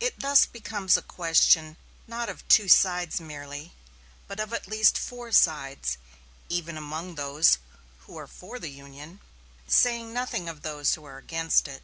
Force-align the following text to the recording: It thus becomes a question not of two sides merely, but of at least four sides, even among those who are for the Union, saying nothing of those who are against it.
It 0.00 0.20
thus 0.20 0.46
becomes 0.46 0.96
a 0.96 1.02
question 1.02 1.76
not 2.06 2.30
of 2.30 2.48
two 2.48 2.66
sides 2.66 3.20
merely, 3.20 3.72
but 4.26 4.40
of 4.40 4.54
at 4.54 4.66
least 4.66 4.96
four 4.96 5.32
sides, 5.32 5.98
even 6.48 6.78
among 6.78 7.16
those 7.16 7.58
who 8.06 8.16
are 8.16 8.26
for 8.26 8.58
the 8.58 8.70
Union, 8.70 9.20
saying 9.66 10.14
nothing 10.14 10.48
of 10.48 10.62
those 10.62 10.94
who 10.94 11.04
are 11.04 11.18
against 11.18 11.68
it. 11.68 11.82